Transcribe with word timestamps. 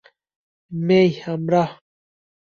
মেই, 0.71 1.09
আমরা। 1.25 1.63